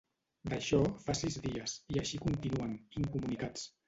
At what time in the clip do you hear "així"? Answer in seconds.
2.03-2.21